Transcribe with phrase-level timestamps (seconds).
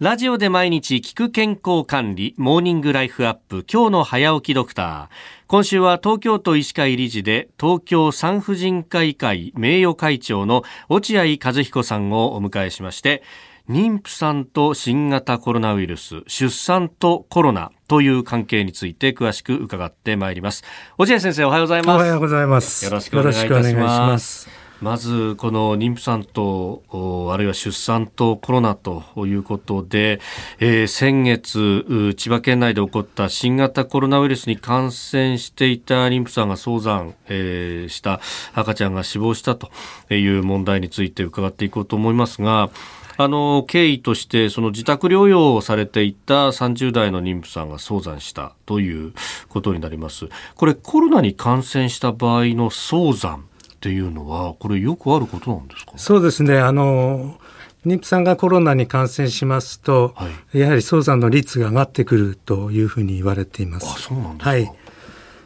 [0.00, 5.08] ラジオで毎日聞く健康管理、モーニングライフアップ、今日の早起きドクター。
[5.48, 13.24] 今週は東京都医師会理事で、東京産婦人科医会名誉会長の落合和彦さんをお迎えしまして、
[13.68, 20.62] 妊婦さんと新型コロナウイルス、出産とコロナという関係について詳しく伺ってまいります。
[20.96, 21.96] 落合先生おはようございます。
[21.96, 22.84] おはようございます。
[22.84, 24.67] よろしくお願いいたします。
[24.80, 26.82] まずこの妊婦さんと
[27.32, 30.20] あるいは出産とコロナということで、
[30.60, 38.20] えー、先月千葉県内で起こった新型コロナウイルスに感染していた妊婦さんが早産、えー、した
[38.54, 39.70] 赤ちゃんが死亡したと
[40.14, 42.70] いう問題について伺っていこうと思いますが
[43.20, 49.12] あの経緯としてその自宅療養をされていた30代の妊婦さんが早産したという
[49.48, 50.28] ことになります。
[50.54, 55.92] これコロナに感染した場合の早産っていうのはこれよくあることなんですか？
[55.96, 56.58] そうですね。
[56.58, 57.38] あの
[57.86, 63.86] 妊婦さんがコロナに感染しますと、はい、やはり早産の率が上がってくるというふうに言われています。
[63.86, 64.72] あそうなんですか、はい。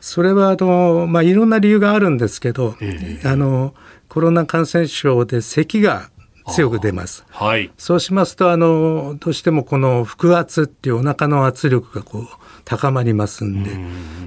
[0.00, 3.74] それはあの、まあ、いろんな理由があるんですけど、えー、あの
[4.08, 6.08] コロナ感染症で咳が
[6.48, 7.24] 強く出ます。
[7.28, 12.26] はい、そうしますとあのどうしてもこの腹圧っていうお腹の圧力がこう
[12.64, 13.70] 高まりますんで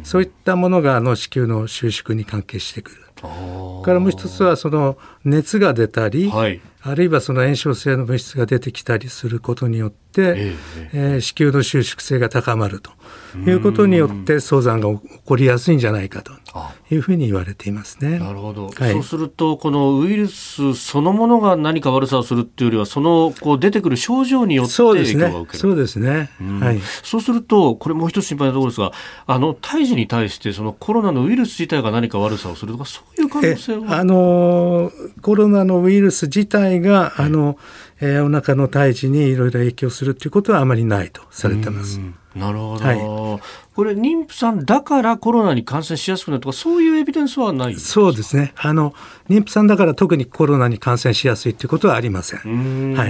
[0.03, 3.01] そういったものがあの子宮の収縮に関係してくる。
[3.85, 10.55] からもう一つはその熱が出たり、はい、あるいはその炎症性の物質が出てきたりすることによって、えー、
[10.93, 12.91] えー、子宮の収縮性が高まると
[13.39, 16.31] いうことによって早産が起こりやすいんじゃないかと
[16.89, 18.19] いうふうに言われていますね。
[18.19, 25.59] なるほど、はい、そうするとこのウイルスそのものが何か悪さをするっていうよりはそのこう出てくる症状によって影響が受ける。
[25.59, 26.29] そうですね、
[26.61, 28.91] はい、そうするとこれもう一つ心配なところですが
[29.25, 33.97] あの胎児に対してそのコロナのウイルス自体が何か悪さをするとかそういう可能性は？
[33.97, 37.57] あのコロナのウイルス自体が、あの、
[38.01, 41.99] えー、お腹の胎児にいろいろ影響するということはあまりないとされてます。
[42.35, 48.53] なるほど、はい、これ妊婦さんだからコロナに感染しやすくなるとかそういうエビデンスはないそうですね。
[48.57, 48.93] あの
[49.29, 52.93] 妊婦さんだから特にコロナに感染しやすいということはありません。
[52.93, 53.09] はい、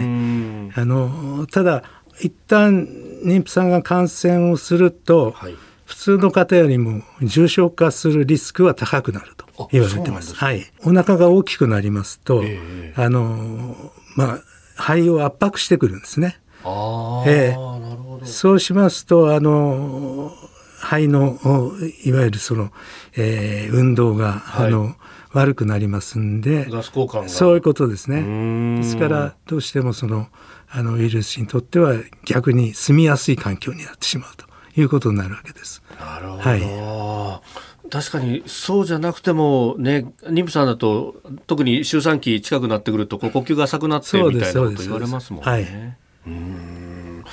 [0.79, 1.83] あのただ
[2.21, 2.87] 一旦
[3.25, 9.44] 妊婦さんが感染をすると、はい、普通の方よりも重症化するリスクは高くなると。
[9.71, 10.35] 言われてます。
[10.35, 10.65] はい。
[10.83, 13.75] お腹が大きくなりますと、えー、あの、
[14.15, 14.39] まあ、
[14.75, 16.39] 肺を圧迫してくるんですね。
[16.63, 18.25] あえー、なるほど。
[18.25, 20.31] そうしますと、あの、
[20.79, 21.39] 肺の、
[22.03, 22.71] いわゆるその、
[23.15, 24.95] えー、運動が、はい、あの、
[25.33, 28.77] 悪くなりますんで、ガス交換そういうことですね。
[28.77, 30.27] ですから、どうしてもその、
[30.69, 31.93] あの、ウイルスにとっては
[32.25, 34.45] 逆に住みやすい環境になってしまうと
[34.79, 35.83] いうことになるわけです。
[35.99, 36.41] なるほど。
[36.41, 36.61] はい。
[37.89, 41.15] 確かにそうじゃなくてもね妊婦さんだと
[41.47, 45.51] 特に周産期近くなってくると呼吸が浅くなってみたいなこと言われますもんね。
[45.51, 45.67] はい、
[46.27, 47.23] うん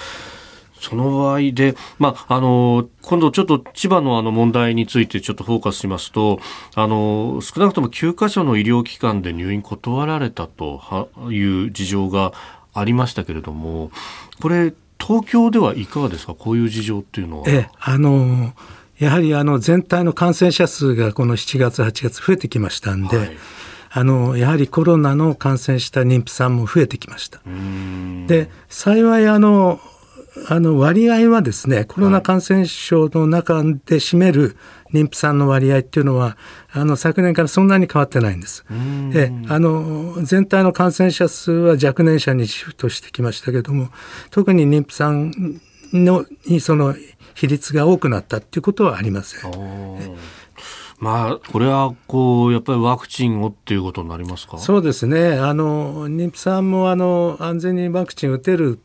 [0.81, 6.41] その場合で、まあ、あの、今度ちょっと千葉のあの問題についてちょっとフォーカスしますと、
[6.75, 12.33] あの、少なくとも9カ所の医療機関で入院断られたという事情が
[12.75, 13.93] ありましたけれども、
[14.41, 16.35] これ、東京ではいかがですか？
[16.35, 17.49] こういう事情っていうのは。
[17.49, 18.53] え、あの、
[19.03, 23.37] やはりあの全体の感染者数がこの7月、8月増えてきましたんで、はい、
[23.91, 27.41] あのやはりコロナの感染した妊婦さんも増えてきました。
[28.29, 29.81] で幸いあの
[30.49, 34.57] あの割合はですねコロナ感染症の中で占める
[34.93, 36.37] 妊婦さんの割合っていうのは
[36.73, 38.65] あの昨年からそんなに変わってないんです。
[39.11, 43.89] であの全体の感染者数は若年者にシフトしてきましたけども
[44.31, 45.61] 特に妊婦さん
[45.93, 46.95] のにその
[47.35, 49.51] 比率が多くなったっていうことはありません。
[50.99, 54.59] まあ、これはこうやっぱりワクチンをっていうことになりますか？
[54.59, 55.33] そうですね。
[55.33, 58.79] あの妊婦さんもあの安全にワクチン打てる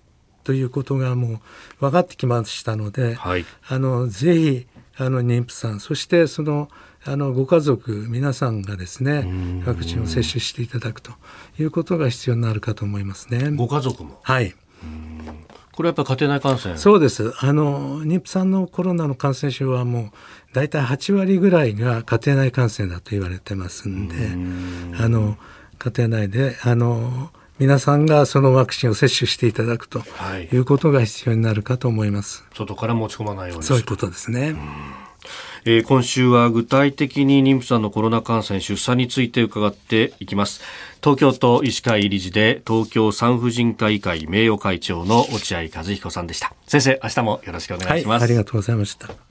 [0.44, 1.40] ということがもう
[1.80, 6.70] 分かってきましたので、はい、あのぜひあの妊婦さんそしてその
[7.06, 11.12] あのご家族皆さんがですねワクチンを接種していただくと
[11.60, 13.52] いうことが必要になるかと思いますね。
[13.52, 14.20] ご家族も？
[14.24, 14.56] はい
[15.78, 16.76] これやっぱり家庭内感染？
[16.76, 17.36] そうです。
[17.38, 20.12] あの、妊婦さんのコロナの感染症はもう、
[20.52, 25.38] 大体8割ぐらいが家庭内感染だと言われてますんで、んあの、
[25.78, 27.30] 家庭内で、あの、
[27.60, 30.02] 皆さんがそのワクチンを接種していただくと
[30.52, 32.42] いうことが必要になるかと思います。
[32.42, 34.56] はい、外から持ち込まないようにそういうことですね。
[35.66, 40.62] えー、今週は具体的に妊婦さんのコロナ感染出産について伺っていきます。
[41.04, 46.54] 東京都医師会理事で東京産婦人科医会名誉会長の落合和彦さんでした。
[46.68, 49.27] 先生明日もよろしくお願いします、はい、ありがとうございました。